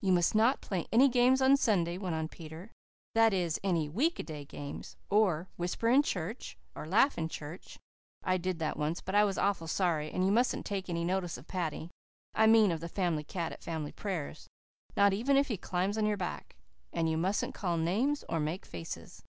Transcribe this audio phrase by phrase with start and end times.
[0.00, 2.70] "You must not play any games on Sunday," went on Peter,
[3.16, 7.76] "that is, any week day games or whisper in church, or laugh in church
[8.22, 11.36] I did that once but I was awful sorry and you mustn't take any notice
[11.36, 11.90] of Paddy
[12.36, 14.46] I mean of the family cat at family prayers,
[14.96, 16.54] not even if he climbs up on your back.
[16.92, 19.24] And you mustn't call names or make faces."